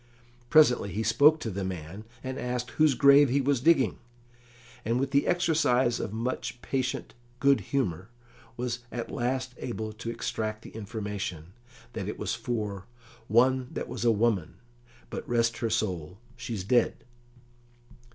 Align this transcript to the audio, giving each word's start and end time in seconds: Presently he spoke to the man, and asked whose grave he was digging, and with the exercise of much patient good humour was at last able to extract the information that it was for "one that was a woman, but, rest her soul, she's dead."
Presently 0.49 0.91
he 0.91 1.03
spoke 1.03 1.39
to 1.41 1.51
the 1.51 1.63
man, 1.63 2.05
and 2.23 2.39
asked 2.39 2.71
whose 2.71 2.95
grave 2.95 3.29
he 3.29 3.39
was 3.39 3.61
digging, 3.61 3.99
and 4.83 4.99
with 4.99 5.11
the 5.11 5.27
exercise 5.27 5.99
of 5.99 6.11
much 6.11 6.59
patient 6.63 7.13
good 7.39 7.59
humour 7.69 8.09
was 8.57 8.79
at 8.91 9.11
last 9.11 9.53
able 9.59 9.93
to 9.93 10.09
extract 10.09 10.63
the 10.63 10.71
information 10.71 11.53
that 11.93 12.07
it 12.07 12.17
was 12.17 12.33
for 12.33 12.87
"one 13.27 13.67
that 13.71 13.87
was 13.87 14.03
a 14.03 14.09
woman, 14.09 14.55
but, 15.11 15.29
rest 15.29 15.59
her 15.59 15.69
soul, 15.69 16.17
she's 16.35 16.63
dead." 16.63 17.03